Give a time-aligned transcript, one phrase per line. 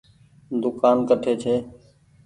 [0.61, 1.55] دوڪآن ڪٺي ڇي۔